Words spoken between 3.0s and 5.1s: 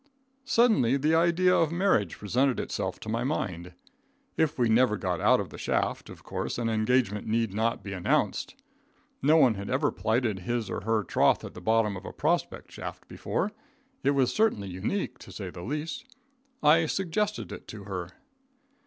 to my mind. If we never